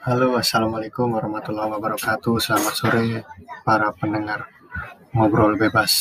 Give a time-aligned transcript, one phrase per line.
[0.00, 2.40] Halo, Assalamualaikum warahmatullahi wabarakatuh.
[2.40, 3.20] Selamat sore
[3.68, 4.48] para pendengar
[5.12, 5.92] ngobrol bebas.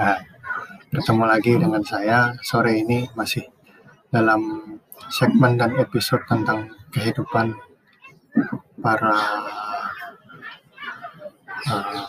[0.00, 0.16] Nah,
[0.88, 3.44] bertemu lagi dengan saya sore ini masih
[4.08, 4.40] dalam
[5.12, 7.52] segmen dan episode tentang kehidupan
[8.80, 9.12] para
[11.68, 12.00] uh,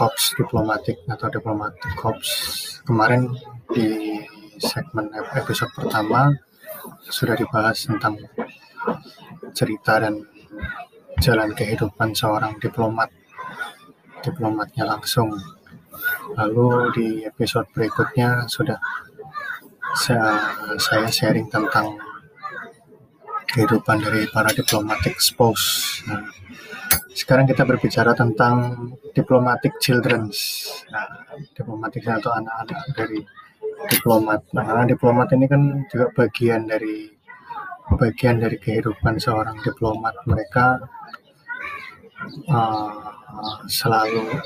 [0.00, 2.32] korps diplomatik atau diplomatik korps.
[2.88, 3.28] Kemarin
[3.76, 4.16] di
[4.56, 6.32] segmen episode pertama
[7.04, 8.16] sudah dibahas tentang
[9.52, 10.24] cerita dan
[11.20, 13.12] jalan kehidupan seorang diplomat
[14.24, 15.32] diplomatnya langsung.
[16.36, 18.78] Lalu di episode berikutnya sudah
[19.96, 21.98] saya, sharing tentang
[23.50, 26.22] kehidupan dari para diplomatic spouse nah,
[27.10, 30.70] sekarang kita berbicara tentang diplomatic children's.
[30.94, 31.26] Nah,
[31.58, 33.18] diplomatik atau anak-anak dari
[33.88, 34.40] diplomat.
[34.54, 37.08] Nah karena diplomat ini kan juga bagian dari
[37.98, 40.78] bagian dari kehidupan seorang diplomat mereka
[42.50, 43.10] uh,
[43.66, 44.38] selalu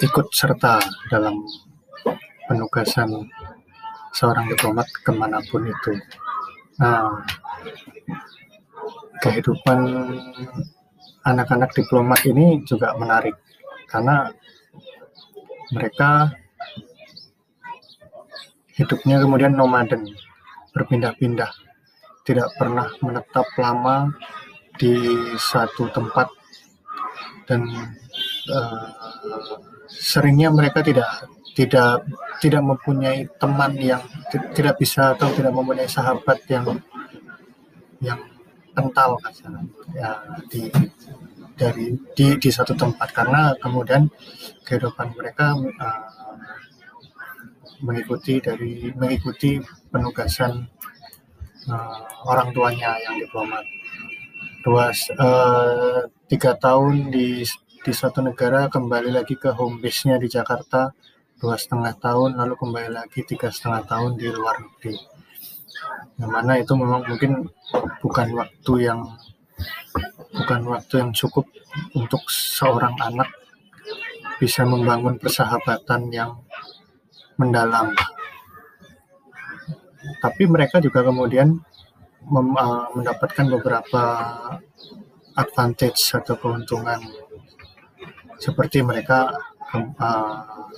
[0.00, 0.80] ikut serta
[1.12, 1.44] dalam
[2.46, 3.26] penugasan
[4.14, 5.92] seorang diplomat ke mana pun itu.
[6.80, 7.20] Nah,
[9.20, 9.78] kehidupan
[11.26, 13.34] anak-anak diplomat ini juga menarik
[13.90, 14.30] karena
[15.74, 16.30] mereka
[18.76, 20.04] hidupnya kemudian nomaden,
[20.76, 21.48] berpindah-pindah,
[22.26, 24.10] tidak pernah menetap lama
[24.74, 24.92] di
[25.38, 26.26] suatu tempat.
[27.46, 27.62] Dan
[28.50, 28.86] uh,
[29.86, 31.06] seringnya mereka tidak
[31.54, 32.02] tidak
[32.42, 34.02] tidak mempunyai teman yang
[34.52, 36.66] tidak bisa atau tidak mempunyai sahabat yang
[38.02, 38.20] yang
[38.76, 39.16] kental
[39.96, 40.68] ya di
[41.56, 43.08] dari di di satu tempat.
[43.14, 44.10] Karena kemudian
[44.66, 46.02] kehidupan mereka uh,
[47.80, 50.66] mengikuti dari mengikuti penugasan
[51.70, 53.64] uh, orang tuanya yang diplomat.
[54.62, 57.46] Dua uh, tiga tahun di
[57.86, 60.90] di suatu negara kembali lagi ke home base-nya di Jakarta
[61.38, 64.96] dua setengah tahun lalu kembali lagi tiga setengah tahun di luar negeri.
[66.18, 67.32] Yang mana itu memang mungkin
[68.02, 69.00] bukan waktu yang
[70.34, 71.46] bukan waktu yang cukup
[71.94, 73.28] untuk seorang anak
[74.40, 76.40] bisa membangun persahabatan yang
[77.36, 77.92] mendalam
[80.22, 81.58] tapi mereka juga kemudian
[82.26, 84.02] mem, uh, mendapatkan beberapa
[85.36, 87.00] advantage atau keuntungan
[88.36, 89.32] seperti mereka
[89.76, 90.68] uh,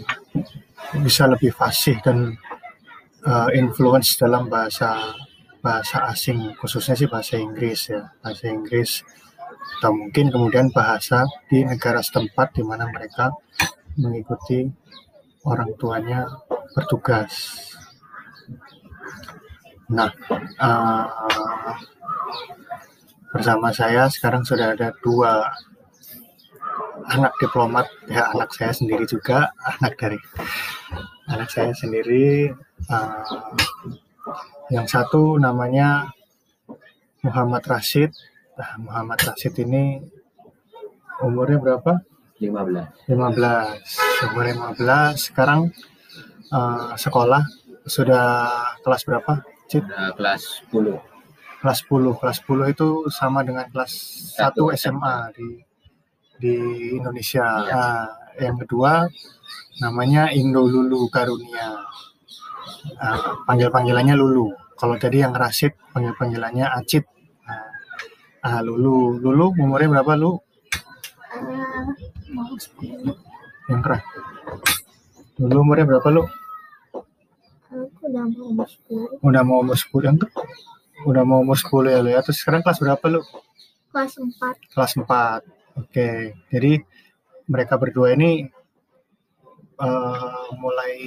[1.02, 2.38] bisa lebih fasih dan
[3.26, 5.14] uh, influence dalam bahasa
[5.58, 9.02] bahasa asing khususnya sih bahasa Inggris ya bahasa Inggris
[9.78, 13.30] atau mungkin kemudian bahasa di negara setempat di mana mereka
[13.98, 14.66] mengikuti
[15.46, 16.26] orang tuanya
[16.74, 17.30] bertugas.
[19.88, 20.12] Nah,
[20.60, 21.08] uh,
[23.32, 25.48] bersama saya sekarang sudah ada dua
[27.08, 27.88] anak diplomat.
[28.04, 30.20] Ya anak saya sendiri juga anak dari
[31.32, 32.52] anak saya sendiri
[32.92, 33.24] uh,
[34.68, 36.12] yang satu namanya
[37.24, 38.12] Muhammad Rashid.
[38.60, 40.04] Nah, Muhammad Rashid ini
[41.24, 42.04] umurnya berapa?
[42.38, 44.44] 15 15 umur
[44.76, 45.72] 15 sekarang
[46.52, 47.40] uh, sekolah.
[47.88, 48.52] Sudah
[48.84, 49.84] kelas berapa Cip?
[49.84, 50.42] Sudah kelas
[50.72, 50.96] 10
[51.60, 53.92] kelas 10 kelas 10 itu sama dengan kelas
[54.40, 55.48] 1 SMA di
[56.38, 56.54] di
[56.96, 57.44] Indonesia.
[57.66, 57.74] Ya.
[57.74, 58.04] Nah,
[58.38, 59.04] yang kedua
[59.82, 61.82] namanya Indo Lulu Karunia.
[62.96, 64.54] Nah, panggil panggilannya Lulu.
[64.78, 67.04] Kalau tadi yang Rasid panggil panggilannya Acit.
[67.44, 67.66] Nah,
[68.46, 70.38] ah, Lulu, Lulu umurnya berapa lu?
[73.68, 74.02] yang keras.
[75.36, 76.22] Lulu umurnya berapa lu?
[78.08, 79.20] Udah mau umur 10.
[79.20, 80.16] Udah mau umur 10 yang
[81.06, 82.20] udah mau umur 10 ya lu ya.
[82.24, 83.20] Terus sekarang kelas berapa lu?
[83.92, 84.72] Kelas 4.
[84.74, 86.82] Kelas 4 Oke, jadi
[87.46, 88.50] mereka berdua ini
[89.78, 90.98] uh, mulai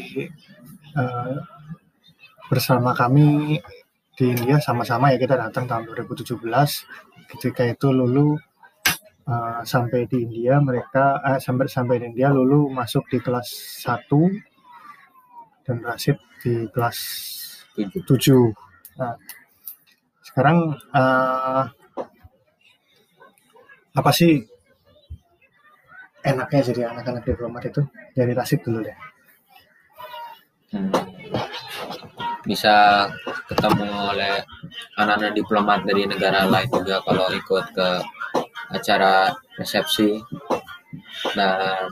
[0.96, 1.44] uh,
[2.48, 3.60] bersama kami
[4.16, 6.40] di India sama-sama ya kita datang tahun 2017.
[7.36, 8.40] Ketika itu Lulu
[9.28, 13.52] uh, sampai di India mereka uh, sampai sampai di India Lulu masuk di kelas
[13.84, 14.08] 1
[15.72, 17.00] dan Rasid di kelas
[17.80, 18.04] 7.
[19.00, 19.16] Nah,
[20.20, 21.64] sekarang uh,
[23.92, 24.44] apa sih
[26.24, 27.82] enaknya jadi anak-anak diplomat itu
[28.16, 28.98] dari Rasid dulu deh
[30.72, 30.92] hmm.
[32.48, 33.08] bisa
[33.52, 34.40] ketemu oleh
[34.96, 37.90] anak-anak diplomat dari negara lain juga kalau ikut ke
[38.72, 40.24] acara resepsi
[41.36, 41.92] dan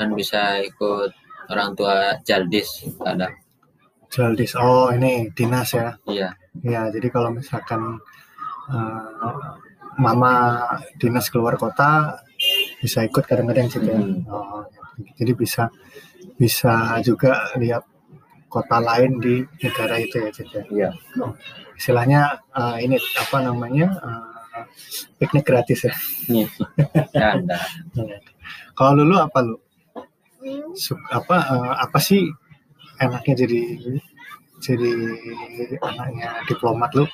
[0.00, 1.12] dan bisa ikut
[1.52, 3.28] orang tua Jaldis ada
[4.10, 4.56] Jaldis.
[4.58, 5.94] Oh, ini dinas ya.
[6.08, 6.32] iya
[6.66, 8.00] Ya, jadi kalau misalkan
[8.72, 9.32] eh,
[10.00, 10.32] mama
[10.98, 12.18] dinas keluar kota
[12.80, 13.94] bisa ikut kadang-kadang sih ya.
[13.94, 14.24] Hmm.
[14.26, 14.64] Oh,
[15.20, 15.68] jadi bisa
[16.40, 17.84] bisa juga lihat
[18.50, 20.62] kota lain di negara itu ya, Cid, ya.
[20.72, 20.88] iya
[21.78, 24.64] Istilahnya eh, ini apa namanya eh,
[25.22, 25.94] piknik gratis ya.
[26.26, 26.48] nih
[27.14, 27.58] ya ada
[28.74, 29.54] Kalau lulu apa lu?
[30.40, 30.72] Hmm,
[31.12, 32.32] apa eh, apa sih
[32.96, 33.60] enaknya jadi
[34.56, 34.92] jadi
[35.84, 37.04] anaknya diplomat lu?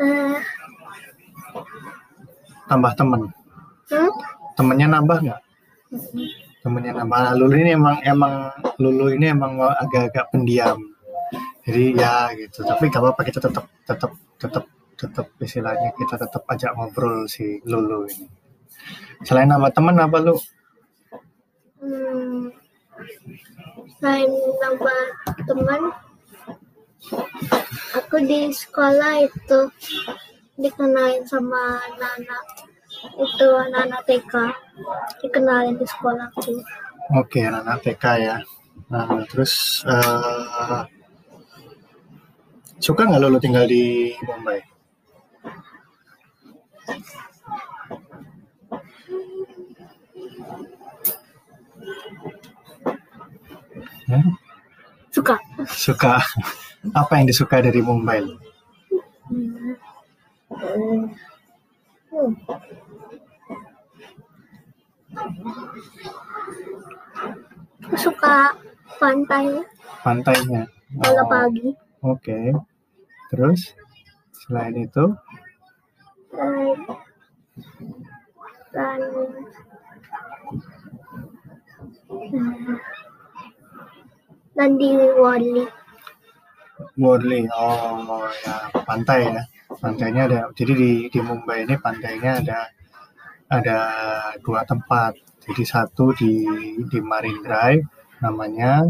[0.00, 0.36] hmm.
[2.64, 3.28] Tambah temen.
[3.92, 4.10] hmm?
[4.56, 5.40] Temennya nambah nggak?
[6.62, 6.94] Temennya.
[7.02, 8.34] Nah, lulu ini emang emang
[8.78, 10.78] lulu ini emang agak-agak pendiam.
[11.66, 12.62] Jadi ya gitu.
[12.62, 14.64] Tapi gak apa-apa kita tetap tetap tetap
[14.94, 18.26] tetap istilahnya kita tetap ajak ngobrol si lulu ini.
[19.26, 20.38] Selain nama teman apa lu?
[21.82, 22.54] Hmm.
[23.98, 24.30] Selain
[24.62, 25.00] nambah
[25.46, 25.82] teman,
[27.98, 29.60] aku di sekolah itu
[30.58, 32.71] dikenalin sama anak-anak
[33.02, 34.34] itu anak-anak TK
[35.22, 36.62] dikenalin di sekolahku
[37.18, 38.36] Oke, anak TK ya.
[38.88, 40.82] Nah, terus eh,
[42.78, 44.62] suka nggak lu tinggal di Mumbai?
[54.06, 54.36] Hmm?
[55.10, 56.14] suka Suka.
[57.00, 58.22] Apa yang disuka dari Mumbai?
[59.26, 59.74] Hmm.
[62.12, 62.34] Hmm.
[62.36, 62.60] Hmm.
[67.82, 68.54] Aku suka
[69.00, 69.46] pantai
[70.04, 70.62] Pantainya.
[71.00, 71.68] kalau Oh, pagi
[72.04, 72.38] Oke.
[73.32, 73.72] Terus
[74.44, 75.04] selain itu,
[76.32, 76.72] Eh,
[78.72, 79.00] dan
[82.32, 82.76] Hmm.
[84.56, 84.88] dan di
[85.20, 85.64] Wali
[86.96, 87.40] Worli.
[87.52, 88.56] Oh ya,
[88.88, 89.42] pantai ya.
[89.80, 90.40] Pantainya ada.
[90.58, 92.58] Jadi di di Mumbai ini pantainya ada
[93.48, 93.78] ada
[94.44, 95.12] dua tempat.
[95.44, 96.32] Jadi satu di
[96.90, 97.84] di Marine Drive
[98.24, 98.86] namanya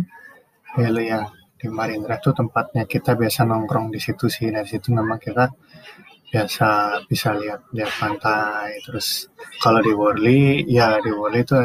[0.76, 1.20] Helia.
[1.60, 4.50] Di Marine Drive itu tempatnya kita biasa nongkrong di situ sih.
[4.50, 5.46] Dari situ memang kita
[6.32, 6.68] biasa
[7.10, 8.80] bisa lihat lihat pantai.
[8.84, 9.28] Terus
[9.62, 11.56] kalau di Worli, ya di Worli itu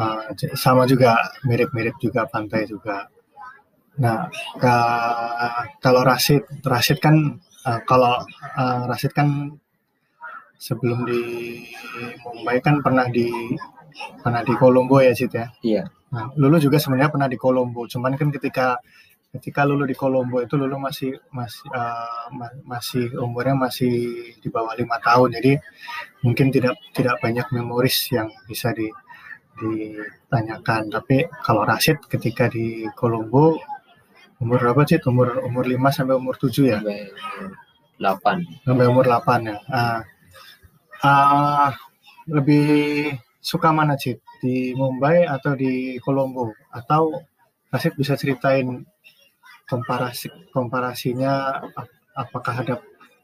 [0.00, 0.20] uh,
[0.64, 1.16] sama juga
[1.48, 3.08] mirip-mirip juga pantai juga.
[3.94, 4.26] Nah,
[4.58, 7.38] ka- kalau Rashid, Rashid kan
[7.68, 8.22] uh, kalau
[8.56, 9.28] uh, Rashid kan
[10.56, 11.20] sebelum di
[12.24, 13.28] Mumbai kan pernah di
[14.22, 15.46] pernah di Kolombo ya Sid ya.
[15.62, 15.84] iya
[16.14, 18.78] Nah, Lulu juga sebenarnya pernah di Kolombo, cuman kan ketika
[19.34, 23.90] ketika Lulu di Kolombo itu Lulu masih masih uh, ma- masih umurnya masih
[24.38, 25.58] di bawah lima tahun, jadi
[26.22, 28.86] mungkin tidak tidak banyak memoris yang bisa di
[29.58, 30.86] ditanyakan.
[30.94, 33.58] Tapi kalau Rashid ketika di Kolombo
[34.42, 34.98] umur berapa sih?
[35.06, 36.78] Umur umur 5 sampai umur 7 ya?
[36.80, 36.98] sampai
[37.94, 38.36] delapan
[38.66, 39.56] Sampai umur 8 ya.
[39.70, 40.00] Ah,
[41.02, 41.70] ah,
[42.26, 42.66] lebih
[43.38, 44.18] suka mana sih?
[44.42, 46.52] Di Mumbai atau di Kolombo?
[46.72, 47.22] Atau
[47.70, 48.86] Rashid bisa ceritain
[49.64, 52.74] komparasi komparasinya ap- apakah ada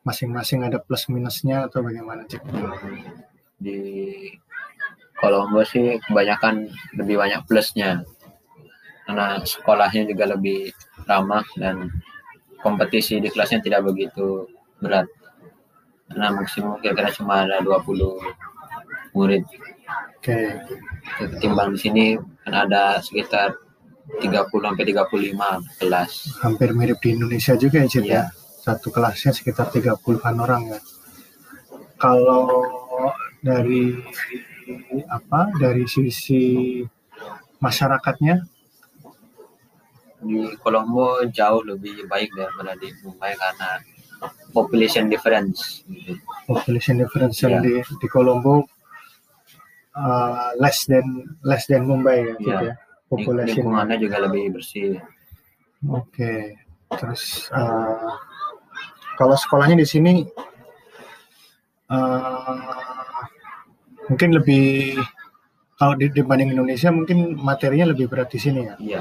[0.03, 2.41] masing-masing ada plus minusnya atau bagaimana sih?
[3.61, 3.77] di
[5.21, 6.65] Kolombo sih kebanyakan
[6.97, 8.01] lebih banyak plusnya
[9.05, 10.73] karena sekolahnya juga lebih
[11.11, 11.91] ramah dan
[12.63, 14.47] kompetisi di kelasnya tidak begitu
[14.79, 15.11] berat
[16.07, 18.19] karena maksimum kira-kira cuma ada 20
[19.15, 19.43] murid
[20.19, 20.39] Oke.
[21.19, 22.05] ketimbang di sini
[22.47, 23.59] kan ada sekitar
[24.19, 26.11] 30 sampai 35 kelas
[26.43, 28.11] Hampir mirip di Indonesia juga ya, Cid ya?
[28.11, 28.23] Iya.
[28.61, 30.79] Satu kelasnya sekitar 30-an orang ya.
[31.97, 32.45] Kalau
[33.41, 33.97] dari
[35.09, 35.49] apa?
[35.57, 36.83] Dari sisi
[37.63, 38.50] masyarakatnya
[40.21, 43.81] di Kolombo jauh lebih baik daripada di Mumbai karena
[44.53, 46.21] population difference gitu.
[46.45, 47.65] population difference yang Iya.
[47.65, 48.69] di di Kolombo
[49.97, 51.07] uh, less than
[51.41, 52.59] less than Mumbai ya, Cid Iya.
[52.61, 52.75] ya.
[53.09, 53.59] Population.
[53.65, 55.01] lingkungannya juga lebih bersih
[55.89, 56.61] Oke.
[56.91, 58.13] Terus uh,
[59.17, 60.29] kalau sekolahnya di sini
[61.89, 62.61] uh,
[64.07, 64.99] mungkin lebih
[65.75, 68.75] kalau di- dibanding Indonesia mungkin materinya lebih berat di sini ya.
[68.79, 69.01] iya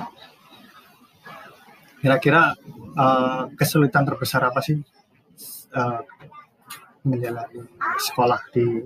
[2.00, 2.56] Kira-kira
[2.96, 4.80] uh, kesulitan terbesar apa sih
[5.76, 6.00] uh,
[7.04, 7.64] menjalani
[8.00, 8.84] sekolah di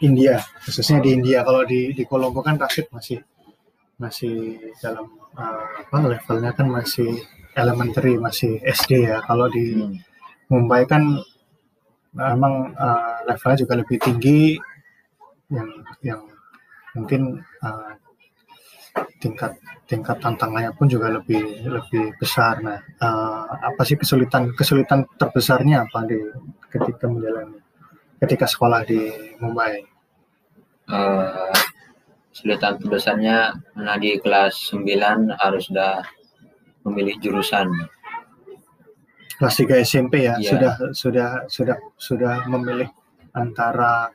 [0.00, 1.44] India, khususnya di India.
[1.44, 3.20] Kalau di di Kolombo kan Rashid masih
[4.00, 5.06] masih dalam
[5.36, 7.20] uh, apa levelnya kan masih
[7.52, 9.20] elementary masih SD ya.
[9.24, 9.76] Kalau di
[10.50, 10.66] Hmm.
[10.66, 11.02] Mumbai kan
[12.10, 14.58] memang eh, levelnya juga lebih tinggi
[15.46, 15.70] yang
[16.02, 16.26] yang
[16.98, 17.90] mungkin eh,
[19.20, 19.52] tingkat
[19.84, 22.62] tingkat tantangannya pun juga lebih lebih besar.
[22.62, 26.18] Nah, eh, apa sih kesulitan kesulitan terbesarnya apa di
[26.70, 27.58] ketika menjalani
[28.20, 29.00] ketika sekolah di
[29.42, 29.82] Mumbai?
[30.90, 31.54] Eh,
[32.30, 36.02] kesulitan terbesarnya karena di kelas 9 harus sudah
[36.86, 37.66] memilih jurusan.
[39.40, 40.50] Kelas 3 SMP ya Iya.
[40.52, 42.88] sudah sudah sudah sudah memilih
[43.32, 44.10] antara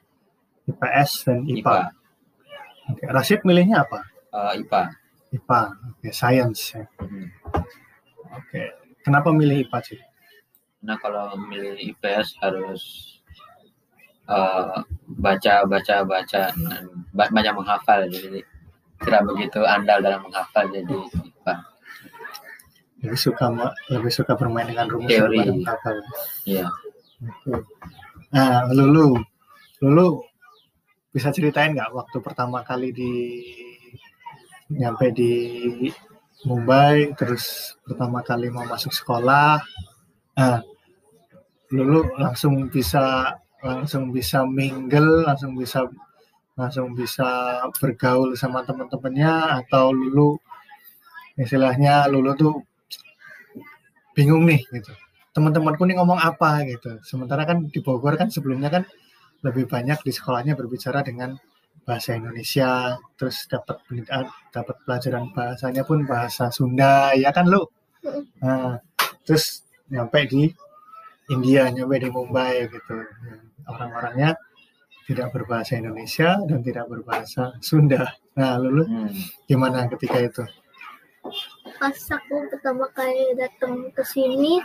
[0.65, 1.62] IPS dan IPA.
[1.62, 1.77] IPA.
[2.86, 4.05] Oke, Rasid milihnya apa?
[4.36, 4.82] Eh, IPA.
[5.32, 5.60] IPA,
[5.96, 6.84] oke, science ya.
[7.00, 7.27] Hmm.
[8.36, 8.62] Oke,
[9.00, 10.00] kenapa milih IPA sih?
[10.86, 12.82] Nah kalau memilih IPS harus
[14.27, 14.75] eh,
[15.18, 16.84] baca baca baca dan
[17.15, 18.44] ba- banyak menghafal jadi
[19.01, 21.54] tidak begitu andal dalam menghafal jadi IPA.
[23.06, 23.46] Lebih suka
[23.94, 25.39] lebih suka bermain dengan rumus Teori.
[26.46, 26.68] Iya.
[27.24, 27.54] Oke.
[28.36, 29.15] Nah, Lulu,
[29.80, 30.08] Lulu
[31.15, 33.12] bisa ceritain nggak waktu pertama kali di
[34.69, 35.31] nyampe di
[36.45, 39.62] Mumbai, terus pertama kali mau masuk sekolah,
[40.38, 40.62] nah,
[41.74, 43.34] Lulu langsung bisa
[43.65, 45.89] langsung bisa mingle, langsung bisa
[46.53, 47.25] langsung bisa
[47.81, 50.38] bergaul sama teman-temannya atau Lulu
[51.36, 52.53] istilahnya Lulu tuh
[54.13, 54.93] bingung nih gitu
[55.36, 56.95] teman-temanku nih ngomong apa gitu.
[57.03, 58.88] Sementara kan di Bogor kan sebelumnya kan
[59.43, 61.36] lebih banyak di sekolahnya berbicara dengan
[61.86, 67.62] bahasa Indonesia, terus dapat pendidikan, dapat pelajaran bahasanya pun bahasa Sunda, ya kan lu?
[68.42, 68.82] Nah,
[69.22, 70.50] terus nyampe di
[71.30, 72.96] India, nyampe di Mumbai gitu.
[73.70, 74.34] Orang-orangnya
[75.06, 78.18] tidak berbahasa Indonesia dan tidak berbahasa Sunda.
[78.34, 79.10] Nah, lu, lu Hmm.
[79.46, 80.44] gimana ketika itu?
[81.82, 84.62] Pas aku pertama kali datang ke sini,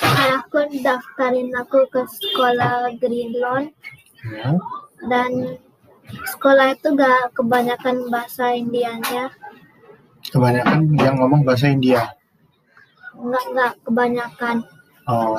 [0.00, 3.72] ayahku daftarin aku ke sekolah Green Lawn
[4.20, 4.52] Ya,
[5.08, 5.56] dan
[6.28, 9.30] sekolah itu gak kebanyakan bahasa Indianya,
[10.26, 12.04] kebanyakan yang ngomong bahasa India.
[13.12, 14.56] nggak nggak kebanyakan.
[15.04, 15.36] Oh,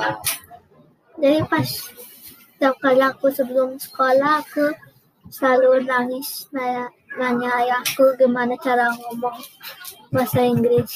[1.16, 4.70] Jadi pas setiap kali aku sebelum sekolah aku
[5.26, 6.86] selalu nangis nanya,
[7.16, 9.34] nanya ayahku gimana cara ngomong
[10.10, 10.92] bahasa Inggris.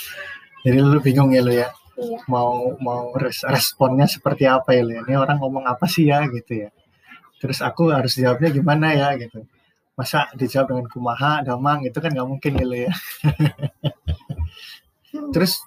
[0.61, 1.71] jadi lu bingung ya lu ya?
[1.97, 2.21] Iya.
[2.29, 4.93] mau mau res- responnya seperti apa ya Lu?
[5.01, 6.69] ini orang ngomong apa sih ya gitu ya
[7.41, 9.41] terus aku harus jawabnya gimana ya gitu
[9.97, 11.83] masa dijawab dengan kumaha damang?
[11.89, 12.65] Itu kan nggak mungkin ya.
[12.69, 12.91] Lu ya
[15.33, 15.65] terus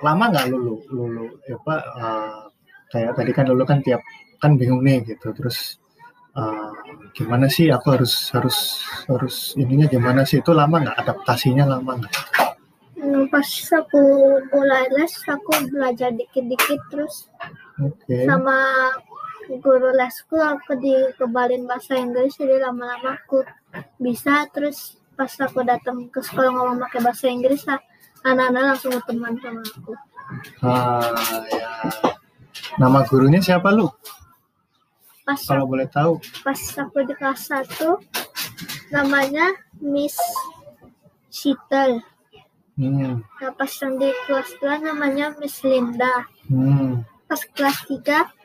[0.00, 2.40] lama nggak lulu lulu apa eh,
[2.90, 4.00] kayak tadi kan lulu kan tiap
[4.40, 5.30] kan bingung nih gitu.
[5.36, 5.76] Terus
[6.36, 6.72] eh,
[7.16, 8.56] gimana sih aku harus harus
[9.06, 10.40] harus ininya gimana sih?
[10.40, 10.96] Itu lama nggak?
[11.04, 12.14] Adaptasinya lama nggak?
[13.00, 14.02] Hmm, Pas aku
[14.52, 17.28] mulai les aku belajar dikit-dikit terus
[17.80, 18.16] oke.
[18.28, 18.56] sama
[19.58, 23.42] guru lesku aku dikebalin bahasa Inggris jadi lama-lama aku
[23.98, 24.46] bisa.
[24.54, 27.82] Terus pas aku datang ke sekolah ngomong pakai bahasa Inggris ah,
[28.22, 29.92] anak-anak langsung berteman sama aku.
[30.62, 31.66] Ah ya.
[32.78, 33.90] Nama gurunya siapa lu?
[35.26, 36.22] Pas kalau boleh tahu.
[36.46, 40.18] Pas aku di kelas 1 namanya Miss
[41.30, 42.02] Shitel
[42.74, 46.26] hmm, nah pas yang di kelas 2 namanya Miss Linda.
[46.50, 48.39] Hmm, pas kelas 3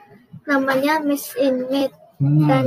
[0.45, 2.65] namanya Miss Inmit hmm, dan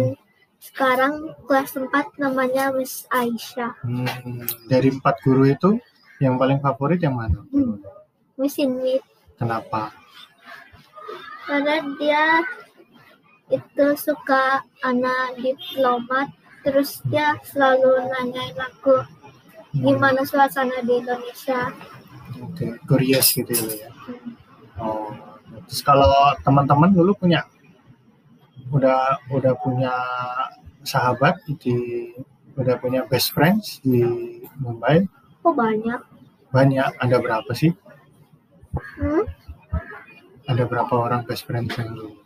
[0.58, 3.78] sekarang kelas 4 namanya Miss Aisyah.
[3.82, 4.44] Hmm.
[4.66, 5.78] dari empat guru itu
[6.18, 7.42] yang paling favorit yang mana?
[7.54, 7.78] Hmm.
[8.38, 9.02] Miss Inmit
[9.38, 9.94] kenapa?
[11.46, 12.44] Karena dia
[13.48, 16.28] itu suka anak diplomat
[16.60, 19.00] terus dia selalu nanyain aku
[19.68, 21.68] Hmm, gimana suasana di Indonesia.
[22.40, 23.90] Oke curious gitu ya, ya
[24.80, 25.12] oh
[25.68, 26.08] terus kalau
[26.40, 27.44] teman-teman dulu punya
[28.72, 29.94] udah udah punya
[30.84, 32.12] sahabat di
[32.58, 34.02] udah punya best friends di
[34.58, 35.06] Mumbai.
[35.44, 36.00] Kok banyak.
[36.50, 36.90] Banyak.
[36.98, 37.72] Ada berapa sih?
[38.98, 39.24] Hmm?
[40.48, 42.16] ada berapa orang best friends yang dulu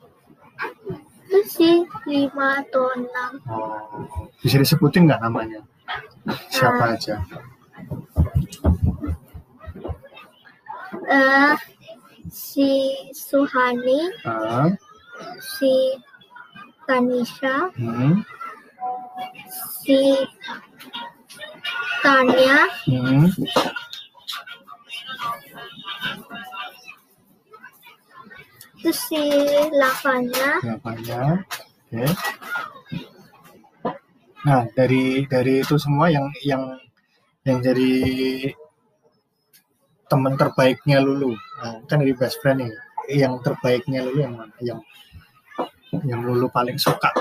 [1.33, 3.33] itu sih lima atau enam.
[3.49, 5.65] Oh bisa disebutin nggak namanya?
[6.53, 7.25] Siapa aja?
[11.09, 11.57] Eh
[12.29, 14.69] si Suhani ah.
[15.41, 15.97] si
[16.87, 17.71] Tanisha.
[17.77, 18.23] Hmm,
[19.83, 19.99] si
[22.03, 23.31] Tanya hmm,
[28.83, 29.23] terus si
[29.71, 30.51] Lavanya.
[30.59, 32.05] Jawabannya oke.
[34.43, 36.75] Nah dari dari itu semua yang yang
[37.47, 37.91] yang jadi
[40.13, 41.33] teman terbaiknya Lulu.
[41.33, 42.73] Nah, kan dari best friend nih,
[43.17, 44.53] yang terbaiknya Lulu yang mana?
[44.61, 44.85] Yang
[46.01, 47.13] yang Lulu paling suka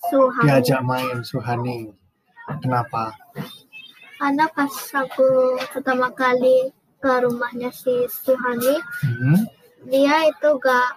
[0.00, 0.46] Suhani.
[0.46, 1.90] diajak main Suhani.
[2.58, 3.14] Kenapa?
[4.14, 5.26] Karena pas aku
[5.70, 9.40] pertama kali ke rumahnya si Suhani, Hmm?
[9.86, 10.88] dia itu gak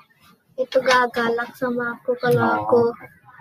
[0.56, 2.56] itu gak galak sama aku kalau Oh.
[2.62, 2.82] aku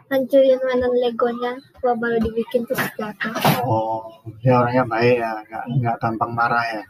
[0.09, 3.33] hancurin mainan legonya gua baru dibikin terus jatuh
[3.65, 4.07] Oh,
[4.39, 6.85] dia orangnya baik ya, nggak nggak gampang marah ya.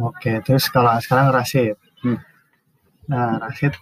[0.00, 1.76] Oke, terus kalau sekarang Rashid.
[2.00, 2.16] Hmm.
[3.06, 3.76] Nah, Rashid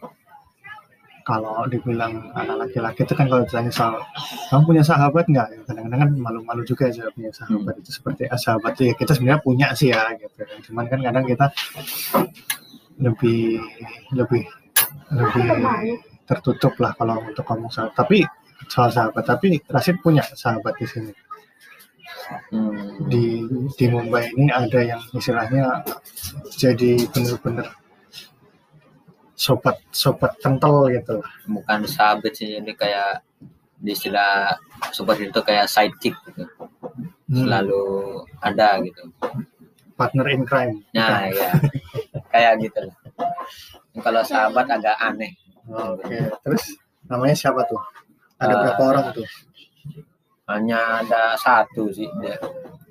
[1.29, 4.01] kalau dibilang anak laki-laki itu kan kalau ditanya soal
[4.49, 5.49] kamu punya sahabat nggak?
[5.53, 9.45] Ya, Kadang-kadang kan malu-malu juga ya punya sahabat itu seperti ah, sahabat ya kita sebenarnya
[9.45, 10.41] punya sih ya gitu.
[10.73, 11.47] Cuman kan kadang kita
[13.05, 13.61] lebih
[14.17, 14.43] lebih
[15.13, 15.47] lebih
[16.25, 17.93] tertutup lah kalau untuk ngomong sahabat.
[17.93, 18.25] Tapi
[18.73, 21.13] soal sahabat, tapi Rashid punya sahabat di sini
[22.53, 23.09] Hmm.
[23.09, 23.41] di
[23.73, 25.81] di Mumbai ini ada yang istilahnya
[26.61, 27.65] jadi bener-bener
[29.39, 31.31] sobat sobat kental gitu lah.
[31.47, 33.23] bukan sahabat sih ini kayak
[33.79, 34.59] di istilah
[34.91, 36.45] sobat itu kayak sidekick gitu
[37.29, 37.85] Hmm, selalu
[38.41, 39.05] ada gitu
[39.95, 40.81] partner in crime.
[40.91, 41.53] nah ya
[42.27, 42.97] kayak gitu lah
[44.01, 45.33] kalau sahabat agak aneh
[45.69, 46.65] Oke, terus
[47.05, 47.77] namanya siapa tuh?
[48.35, 49.29] Ada Eh, berapa orang tuh?
[50.49, 52.41] hanya ada satu sih dia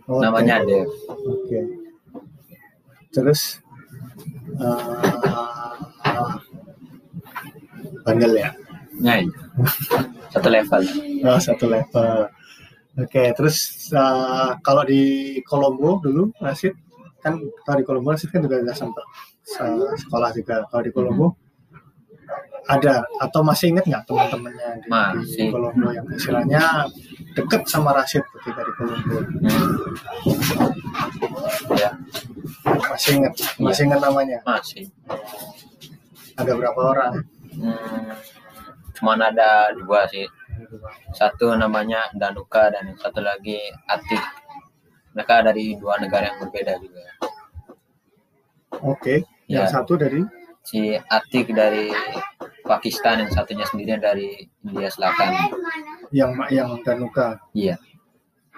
[0.06, 0.70] Oh, namanya oke.
[0.70, 0.88] Dev
[1.25, 1.60] Oke.
[3.10, 3.58] Terus
[4.54, 4.77] eh,
[8.06, 8.50] bandel ya?
[8.98, 9.22] nah
[10.34, 10.82] satu level
[11.22, 12.30] Oh, satu level.
[12.98, 13.58] Oke, terus
[13.94, 15.02] eh, kalau di
[15.46, 16.74] Kolombo dulu, Rasid
[17.22, 19.06] kan kalau di Kolombo Rasid kan juga sempat
[19.46, 20.66] se- sekolah juga.
[20.66, 21.38] Kalau di Kolombo
[22.68, 24.90] ada atau masih ingat nggak teman-temannya di,
[25.24, 25.44] di.
[25.54, 26.90] Kolombo yang istilahnya
[27.34, 29.18] deket sama Rasid ketika di Kolombo?
[29.22, 29.72] hmm.
[31.78, 31.92] ya
[32.90, 33.34] Masih ingat?
[33.62, 34.38] Masih ingat namanya?
[34.44, 34.90] masih
[36.38, 37.13] Ada berapa orang?
[37.58, 38.13] hmm.
[38.98, 40.25] cuman ada dua sih
[41.14, 44.22] satu namanya Danuka dan yang satu lagi Atik
[45.14, 47.01] mereka dari dua negara yang berbeda juga
[48.77, 49.74] Oke, yang Ya.
[49.74, 50.22] satu dari
[50.62, 51.90] si Atik dari
[52.62, 55.33] Pakistan yang satunya sendiri dari India Selatan
[56.12, 57.40] yang yang Danuka.
[57.53, 57.77] iya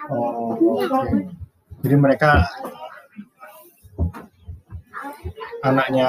[0.08, 1.12] Oh, oke.
[1.84, 2.42] Jadi mereka
[5.60, 6.08] anaknya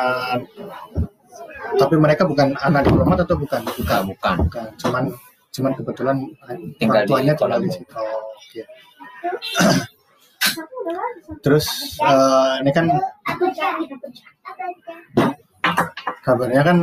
[1.80, 3.62] tapi mereka bukan anak diplomat atau bukan?
[3.64, 4.68] bukan bukan Bukan.
[4.80, 5.04] Cuman
[5.52, 6.18] cuman kebetulan
[6.80, 7.94] Tinggal tuanya di tinggal di situ.
[7.96, 8.62] Oh, oke.
[11.44, 11.66] Terus
[12.02, 12.86] eh, ini kan
[16.22, 16.78] kabarnya kan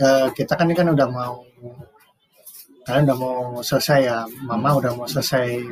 [0.00, 1.44] eh, kita kan ini kan udah mau
[2.82, 5.62] kalian udah mau selesai ya mama udah mau selesai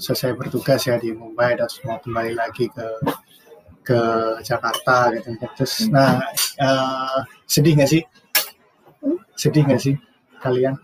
[0.00, 2.86] selesai bertugas ya di Mumbai dan mau kembali lagi ke
[3.84, 4.00] ke
[4.40, 5.36] Jakarta gitu.
[5.54, 6.18] Terus nah
[6.56, 8.02] eh, sedih nggak sih?
[9.36, 9.94] Sedih nggak sih
[10.40, 10.74] kalian?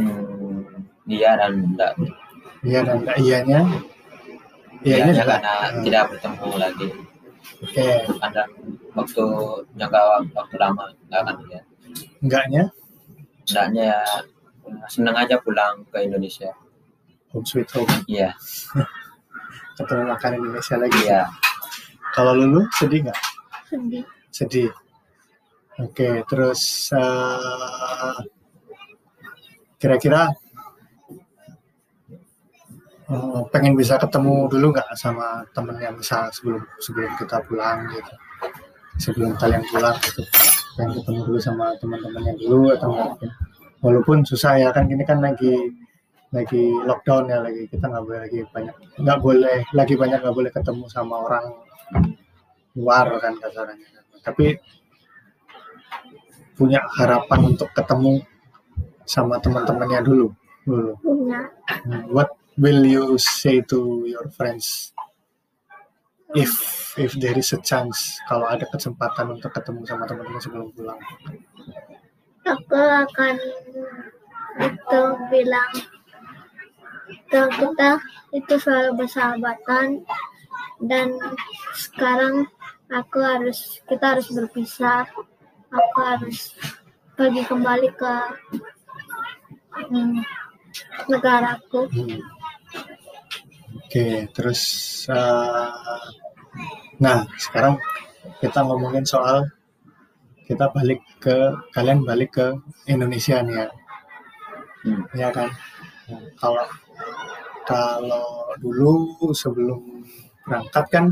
[0.00, 1.92] Hmm, iya dan enggak.
[2.64, 3.60] Iya dan enggak iyanya?
[4.80, 6.88] Iya iyanya juga karena eh, tidak bertemu lagi.
[7.62, 7.86] Oke.
[8.24, 8.42] Ada
[8.96, 9.24] waktu
[9.76, 10.00] jangka
[10.32, 11.64] waktu lama enggak akan lihat
[12.24, 12.62] enggaknya?
[13.44, 14.00] Enggaknya ya
[14.88, 16.56] seneng aja pulang ke Indonesia.
[17.36, 17.92] Home sweet home.
[18.08, 18.32] Iya.
[19.76, 21.00] Ketemu makan Indonesia lagi.
[21.04, 21.28] Iya
[22.14, 23.18] kalau lulu sedih nggak?
[23.68, 24.04] Sedih.
[24.32, 24.70] Sedih.
[25.78, 28.16] Oke terus eh,
[29.78, 30.34] kira-kira
[33.08, 38.14] eh, pengen bisa ketemu dulu nggak sama temen yang bisa sebelum sebelum kita pulang gitu?
[38.98, 40.22] Sebelum kalian pulang gitu.
[40.74, 43.30] Pengen ketemu dulu sama teman-temannya dulu atau enggak
[43.82, 45.54] walaupun susah ya kan ini kan lagi
[46.28, 50.50] lagi lockdown ya lagi kita nggak boleh lagi banyak nggak boleh lagi banyak nggak boleh
[50.52, 51.46] ketemu sama orang
[52.78, 53.88] luar kan kasarnya.
[54.22, 54.58] Tapi
[56.58, 58.22] punya harapan untuk ketemu
[59.06, 60.26] sama teman-temannya dulu
[60.68, 60.92] dulu.
[61.00, 61.48] Punya.
[61.86, 64.92] Hmm, what will you say to your friends
[66.36, 66.52] if
[67.00, 71.00] if there is a chance kalau ada kesempatan untuk ketemu sama teman-teman sebelum pulang?
[72.44, 73.34] Aku akan
[74.58, 75.72] itu bilang
[77.28, 77.90] ke kita
[78.36, 80.04] itu selalu bersahabatan
[80.82, 81.14] dan
[81.74, 82.46] sekarang
[82.88, 85.04] aku harus kita harus berpisah
[85.68, 86.54] aku harus
[87.18, 88.14] pergi kembali ke
[89.90, 90.22] hmm,
[91.10, 92.20] negaraku Hmm.
[93.88, 94.60] Oke, terus
[95.08, 96.04] eh,
[97.00, 97.80] nah sekarang
[98.44, 99.48] kita ngomongin soal
[100.44, 101.36] kita balik ke
[101.72, 102.46] kalian balik ke
[102.84, 103.68] Indonesia nih ya,
[104.84, 105.02] Hmm.
[105.16, 105.48] ya kan?
[106.08, 106.64] Nah, kalau
[107.64, 108.28] kalau
[108.60, 110.04] dulu sebelum
[110.48, 111.04] berangkat kan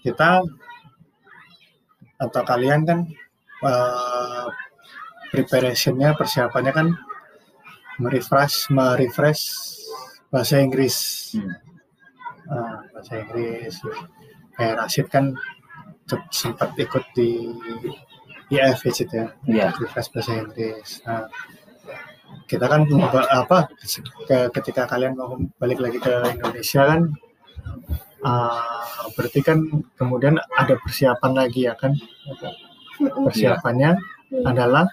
[0.00, 0.40] kita
[2.16, 2.98] atau kalian kan
[3.62, 4.48] uh,
[5.28, 6.88] preparationnya persiapannya kan
[7.96, 9.42] merefresh merefresh
[10.32, 10.96] bahasa Inggris
[11.30, 11.54] Hmm.
[12.50, 13.78] Ah, bahasa Inggris
[14.58, 15.38] kayak Rashid kan
[16.34, 17.46] sempat ikut di
[18.50, 19.66] IF gitu ya Iya.
[19.78, 21.30] refresh bahasa Inggris nah,
[22.50, 22.82] kita kan
[23.30, 23.70] apa
[24.26, 27.14] ke- ketika kalian mau balik lagi ke Indonesia kan
[28.22, 29.58] ah, berarti kan
[29.96, 31.94] kemudian ada persiapan lagi ya kan
[33.00, 33.96] persiapannya
[34.30, 34.46] Iya.
[34.46, 34.86] adalah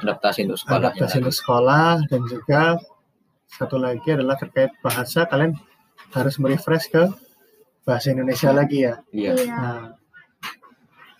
[0.00, 0.80] Adaptasi untuk sekolahnya.
[0.96, 1.20] adaptasi lagi.
[1.22, 2.62] untuk sekolah dan juga
[3.46, 5.52] satu lagi adalah terkait bahasa kalian
[6.10, 7.04] harus merefresh ke
[7.84, 8.96] bahasa Indonesia lagi ya.
[9.12, 9.32] Iya.
[9.36, 9.54] Iya.
[9.60, 9.80] Nah,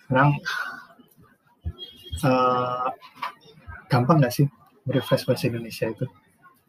[0.01, 0.29] sekarang
[2.25, 2.85] eh,
[3.85, 4.49] gampang nggak sih
[4.83, 6.05] merefresh bahasa Indonesia itu?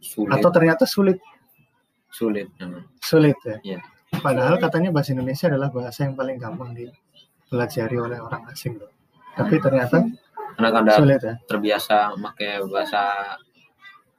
[0.05, 0.37] Sulit.
[0.37, 1.17] Atau ternyata sulit,
[2.17, 2.49] sulit.
[2.57, 2.81] Hmm.
[3.05, 3.57] sulit ya?
[3.61, 3.79] Iya.
[4.25, 8.89] Padahal katanya bahasa Indonesia adalah bahasa yang paling gampang dipelajari oleh orang asing loh.
[9.37, 10.01] Tapi ternyata
[10.57, 11.35] Karena kan sulit ya.
[11.45, 13.03] terbiasa pakai bahasa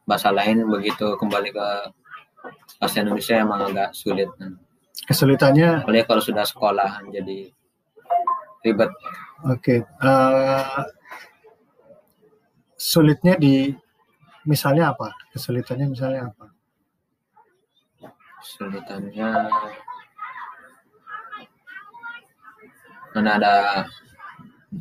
[0.05, 1.67] bahasa lain begitu kembali ke
[2.77, 4.29] bahasa Indonesia emang agak sulit.
[4.37, 4.61] Hmm.
[5.09, 7.49] Kesulitannya Apalagi kalau sudah sekolah jadi
[8.61, 8.91] ribet.
[9.49, 10.83] Oke, eh,
[12.77, 13.69] sulitnya di
[14.45, 15.13] misalnya apa?
[15.33, 16.56] Kesulitannya misalnya apa?
[18.47, 19.27] Kesulitannya
[23.11, 23.53] karena ada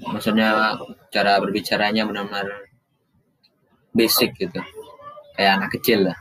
[0.07, 0.79] maksudnya
[1.11, 2.69] cara berbicaranya benar-benar
[3.91, 4.61] basic gitu
[5.35, 6.19] kayak anak kecil lah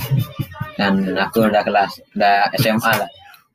[0.80, 3.10] dan aku udah kelas udah SMA lah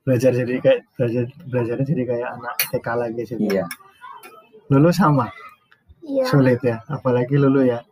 [0.06, 3.36] Belajar jadi kayak belajar belajarnya jadi kayak anak TK lagi sih.
[3.42, 3.66] iya
[4.70, 5.26] Lulu sama,
[6.06, 6.22] Iya.
[6.30, 6.78] sulit ya.
[6.86, 7.82] Apalagi Lulu ya.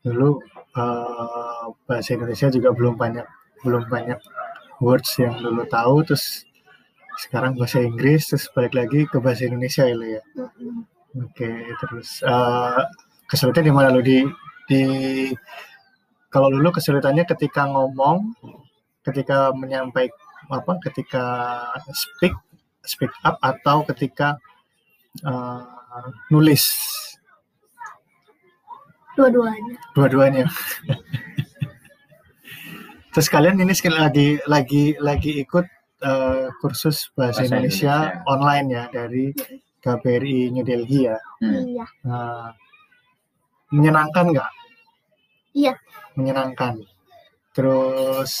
[0.00, 0.40] Dulu
[0.72, 3.28] eh, bahasa Indonesia juga belum banyak
[3.62, 4.18] belum banyak
[4.82, 6.42] words yang Lulu tahu terus
[7.22, 10.22] sekarang bahasa Inggris terus balik lagi ke bahasa Indonesia ya ya.
[10.34, 10.82] Mm-mm.
[11.28, 12.80] Oke, terus eh,
[13.28, 14.24] kesulitan di mana lu di
[14.66, 14.82] di
[16.32, 18.32] kalau dulu kesulitannya ketika ngomong,
[19.04, 20.16] ketika menyampaikan
[20.48, 21.24] apa, ketika
[21.92, 22.32] speak
[22.82, 24.40] speak up atau ketika
[25.22, 26.64] eh, nulis
[29.12, 29.76] Dua-duanya.
[29.92, 30.44] dua-duanya.
[33.12, 35.66] terus kalian ini sekali lagi lagi lagi ikut
[36.02, 38.24] eh, kursus bahasa, Bahasa Indonesia, Indonesia.
[38.26, 39.24] online ya dari
[39.82, 41.18] KBRI New Delhi ya.
[41.42, 41.62] Hmm.
[41.66, 41.86] Iya.
[42.06, 42.54] Nah,
[43.74, 44.50] menyenangkan nggak?
[45.58, 45.74] Iya.
[46.14, 46.86] Menyenangkan.
[47.52, 48.32] Terus,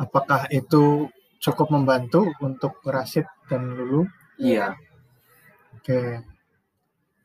[0.00, 1.10] apakah itu
[1.42, 4.08] cukup membantu untuk Rashid dan Lulu?
[4.36, 4.76] iya
[5.76, 6.24] Oke.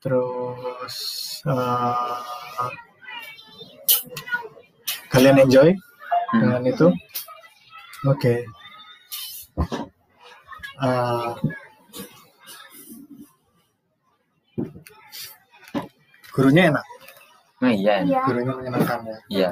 [0.01, 0.95] Terus,
[1.45, 2.71] eh,
[5.13, 5.69] kalian enjoy
[6.31, 6.39] Hmm.
[6.41, 6.87] dengan itu?
[8.07, 8.33] Oke.
[10.81, 11.31] Eh,
[16.33, 16.85] gurunya enak,
[17.61, 18.21] nah iya Iya.
[18.25, 19.17] gurunya menyenangkan ya.
[19.29, 19.49] iya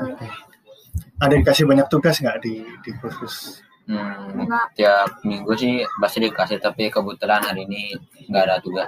[1.20, 3.60] Ada dikasih banyak tugas nggak di di kursus?
[3.90, 7.92] Hmm, tiap minggu sih pasti dikasih tapi kebetulan hari ini
[8.30, 8.88] nggak ada tugas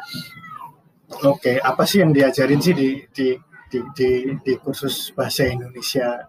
[1.27, 3.35] Oke, apa sih yang diajarin sih di di
[3.67, 6.23] di di, di kursus bahasa Indonesia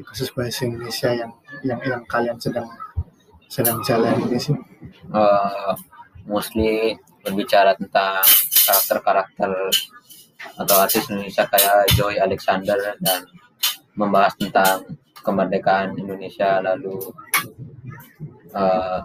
[0.00, 1.28] di kursus bahasa Indonesia yang
[1.60, 2.64] yang yang kalian sedang
[3.52, 4.56] sedang jalan ini sih?
[5.12, 5.72] Eh,
[6.24, 8.24] mostly berbicara tentang
[8.64, 9.52] karakter-karakter
[10.56, 13.28] atau artis Indonesia kayak Joy Alexander dan
[13.92, 14.88] membahas tentang
[15.20, 16.96] kemerdekaan Indonesia lalu
[18.56, 18.98] eh,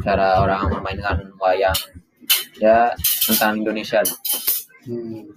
[0.00, 1.76] cara orang memainkan wayang
[2.56, 2.88] ya
[3.28, 4.00] tentang Indonesia
[4.80, 5.28] Hmm.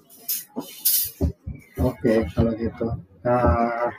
[1.84, 2.88] Oke, kalau gitu.
[3.28, 3.92] Nah,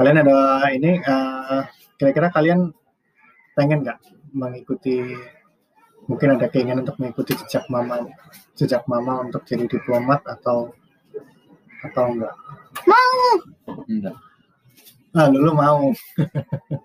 [0.00, 1.62] kalian ada ini eh,
[2.00, 2.72] kira-kira kalian
[3.52, 4.00] pengen nggak
[4.32, 5.12] mengikuti
[6.08, 8.08] mungkin ada keinginan untuk mengikuti jejak mama
[8.56, 10.72] jejak mama untuk jadi diplomat atau
[11.84, 12.32] atau enggak?
[13.88, 14.16] enggak
[15.10, 15.90] Ah, Lulu mau.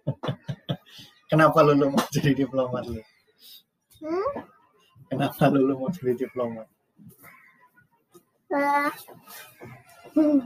[1.30, 2.98] Kenapa Lulu mau jadi diplomat lu?
[4.02, 4.30] Hmm?
[5.14, 6.66] Kenapa Lulu mau jadi diplomat?
[10.18, 10.42] Hmm.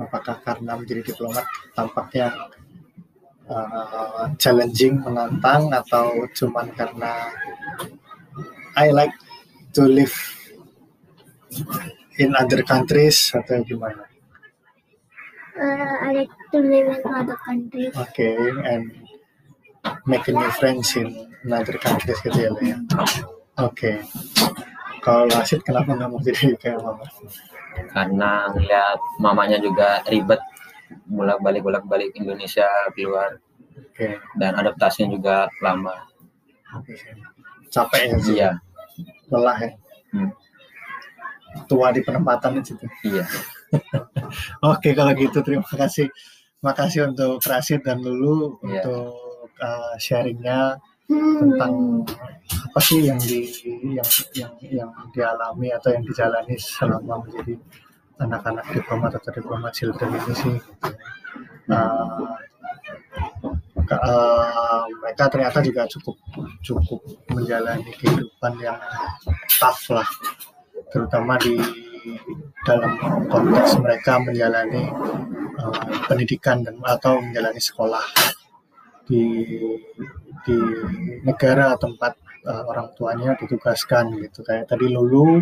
[0.00, 1.44] Apakah karena menjadi diplomat
[1.76, 2.32] tampaknya
[3.48, 7.32] uh, challenging, menantang, atau cuman karena
[8.72, 9.12] I like
[9.76, 10.16] to live
[12.16, 14.08] in other countries atau gimana?
[15.52, 17.92] Uh, I like to live in other countries.
[17.92, 18.32] Oke,
[18.64, 18.88] and
[20.08, 22.76] making new friends in other countries gitu ya, ya.
[23.60, 24.00] Oke.
[25.02, 27.04] Kalau Rashid kenapa nggak mau jadi kayak mama?
[27.92, 30.40] Karena ngeliat mamanya juga ribet
[31.08, 33.40] bolak balik bolak balik Indonesia keluar
[33.72, 34.20] Oke.
[34.36, 35.96] dan adaptasinya juga lama
[36.76, 36.96] Oke.
[37.72, 38.50] capek ya sih Iya,
[39.28, 39.70] lelah ya
[40.12, 40.28] Hmm.
[41.64, 43.24] tua di penempatan itu iya.
[44.72, 46.12] Oke kalau gitu terima kasih
[46.60, 48.84] makasih untuk Rasid dan Lulu Iya.
[48.84, 49.16] untuk
[49.56, 50.76] uh, sharingnya.
[51.40, 52.04] Tentang
[52.72, 53.48] apa sih yang di
[53.84, 57.54] yang yang yang dialami atau yang dijalani selama menjadi
[58.20, 60.56] anak-anak diplomat atau diplomat children ini sih.
[61.68, 62.32] Uh,
[63.88, 66.16] uh, mereka ternyata juga cukup
[66.64, 67.00] cukup
[67.32, 68.78] menjalani kehidupan yang
[69.60, 70.08] tough lah,
[70.92, 71.56] terutama di
[72.66, 72.98] dalam
[73.30, 74.90] konteks mereka menjalani
[75.60, 78.02] uh, pendidikan dan atau menjalani sekolah
[79.12, 79.24] di
[80.42, 80.56] di
[81.20, 82.16] negara tempat
[82.48, 85.36] uh, orang tuanya ditugaskan gitu kayak tadi Lulu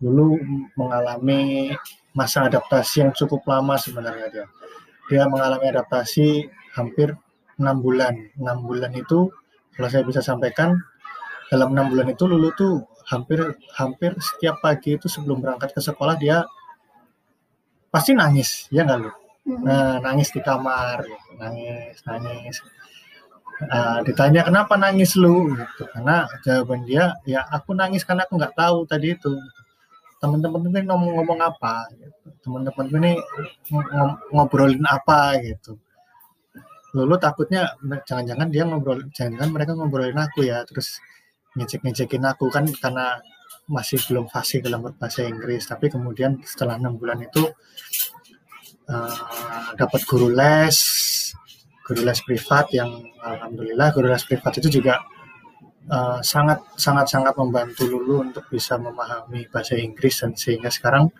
[0.00, 0.40] Lulu
[0.80, 1.68] mengalami
[2.16, 4.46] masa adaptasi yang cukup lama sebenarnya dia
[5.12, 7.12] dia mengalami adaptasi hampir
[7.60, 9.28] enam bulan enam bulan itu
[9.76, 10.80] kalau saya bisa sampaikan
[11.52, 13.38] dalam enam bulan itu Lulu tuh hampir
[13.76, 16.48] hampir setiap pagi itu sebelum berangkat ke sekolah dia
[17.92, 19.12] pasti nangis ya nggak lu
[19.44, 19.60] Hmm.
[19.60, 21.30] Nah, nangis di kamar, gitu.
[21.36, 22.56] nangis, nangis.
[23.54, 25.86] Ah, ditanya kenapa nangis lu, gitu.
[25.94, 29.30] Karena jawaban dia, ya aku nangis karena aku nggak tahu tadi itu.
[30.18, 32.28] Teman-teman ini ngomong-ngomong apa, gitu.
[32.42, 33.12] Teman-teman ini
[33.70, 35.78] ng- ngobrolin apa, gitu.
[36.94, 40.98] Lulu takutnya jangan-jangan dia ngobrol, jangan-jangan mereka ngobrolin aku ya, terus
[41.54, 43.22] ngecek-ngecekin aku kan karena
[43.70, 45.62] masih belum fasih dalam berbahasa Inggris.
[45.70, 47.54] Tapi kemudian setelah enam bulan itu
[48.90, 49.16] eh,
[49.78, 50.76] dapat guru les
[51.84, 55.04] guru les privat yang alhamdulillah guru les privat itu juga
[55.92, 61.12] eh, sangat sangat sangat membantu Lulu untuk bisa memahami bahasa Inggris dan sehingga sekarang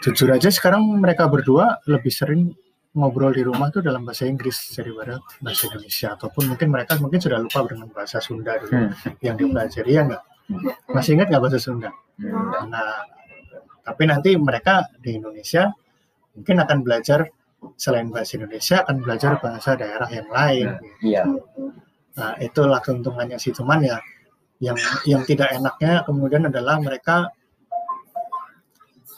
[0.00, 2.52] jujur aja sekarang mereka berdua lebih sering
[2.96, 7.38] ngobrol di rumah tuh dalam bahasa Inggris daripada bahasa Indonesia ataupun mungkin mereka mungkin sudah
[7.38, 8.90] lupa dengan bahasa Sunda dulu Hmm.
[9.22, 10.22] yang dipelajari ya nggak
[10.90, 12.68] masih ingat nggak bahasa Sunda Hmm.
[12.68, 13.00] Nah,
[13.80, 15.72] tapi nanti mereka di Indonesia
[16.36, 17.24] mungkin akan belajar
[17.76, 20.68] selain bahasa Indonesia akan belajar bahasa daerah yang lain.
[21.00, 21.24] Iya.
[22.16, 23.98] Nah, itulah keuntungannya sih cuman ya
[24.60, 24.76] yang
[25.08, 27.32] yang tidak enaknya kemudian adalah mereka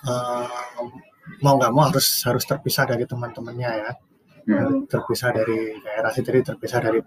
[0.07, 0.47] eh,
[1.43, 3.91] mau nggak mau harus harus terpisah dari teman-temannya ya
[4.43, 4.91] Hmm.
[4.91, 6.99] terpisah dari daerah sih tadi terpisah dari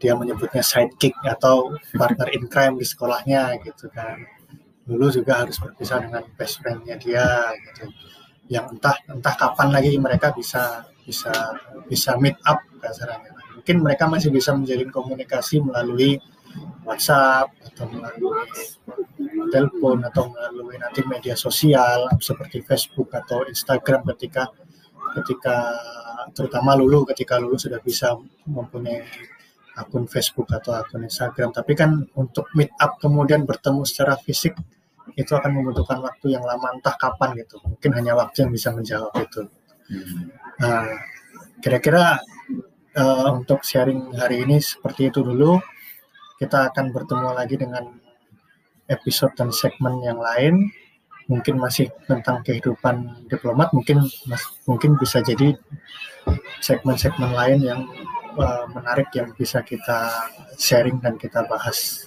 [0.00, 4.24] dia menyebutnya sidekick atau partner in crime di sekolahnya gitu kan
[4.88, 7.92] dulu juga harus berpisah dengan best friendnya dia gitu
[8.50, 11.30] yang entah entah kapan lagi mereka bisa bisa
[11.86, 16.18] bisa meet up kasarnya mungkin mereka masih bisa menjalin komunikasi melalui
[16.82, 18.42] WhatsApp atau melalui
[19.54, 24.50] telepon atau melalui nanti media sosial seperti Facebook atau Instagram ketika
[25.22, 25.70] ketika
[26.34, 28.18] terutama Lulu ketika Lulu sudah bisa
[28.50, 29.06] mempunyai
[29.78, 31.54] akun Facebook atau akun Instagram.
[31.54, 34.54] Tapi kan untuk meet up kemudian bertemu secara fisik
[35.20, 39.12] itu akan membutuhkan waktu yang lama entah kapan gitu mungkin hanya waktu yang bisa menjawab
[39.20, 39.42] itu
[39.90, 40.30] Hmm.
[40.62, 40.86] Nah,
[41.58, 42.22] kira-kira
[42.94, 45.58] eh, untuk sharing hari ini seperti itu dulu.
[46.38, 47.84] Kita akan bertemu lagi dengan
[48.86, 50.70] episode dan segmen yang lain.
[51.26, 55.58] Mungkin masih tentang kehidupan diplomat, mungkin mas- mungkin bisa jadi
[56.62, 57.80] segmen-segmen lain yang
[58.38, 60.10] eh, menarik yang bisa kita
[60.54, 62.06] sharing dan kita bahas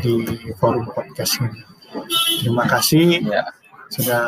[0.00, 0.24] di
[0.56, 1.60] forum podcast ini.
[2.44, 3.42] Terima kasih Iya.
[3.88, 4.24] sudah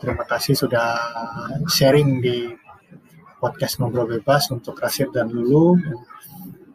[0.00, 0.96] terima kasih sudah
[1.68, 2.56] sharing di
[3.36, 5.76] podcast ngobrol bebas untuk Rasid dan Lulu.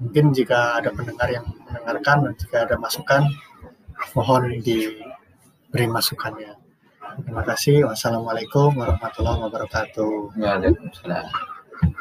[0.02, 3.26] Mungkin jika ada pendengar yang mendengarkan dan jika ada masukan,
[4.18, 6.58] mohon diberi masukannya.
[7.22, 7.86] Terima kasih.
[7.90, 10.38] Wassalamualaikum warahmatullahi wabarakatuh.
[10.38, 11.51] Waalaikumsalam.